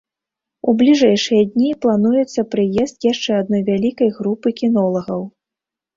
У 0.71 0.73
бліжэйшыя 0.79 1.43
дні 1.57 1.73
плануецца 1.83 2.45
прыезд 2.55 2.97
яшчэ 3.11 3.31
адной 3.43 3.61
вялікай 3.69 4.09
групы 4.17 4.47
кінолагаў. 4.63 5.21